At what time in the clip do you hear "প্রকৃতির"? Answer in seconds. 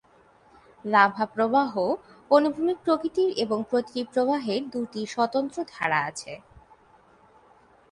2.85-3.29